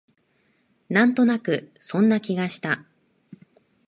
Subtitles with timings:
[0.89, 2.83] なんとなくそんな気がした